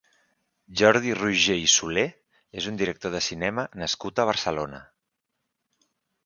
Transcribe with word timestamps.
Jordi 0.79 1.11
Roigé 1.17 1.57
i 1.63 1.67
Solé 1.73 2.05
és 2.61 2.69
un 2.71 2.79
director 2.79 3.13
de 3.17 3.21
cinema 3.27 3.67
nascut 3.83 4.23
a 4.23 4.27
Barcelona. 4.31 4.83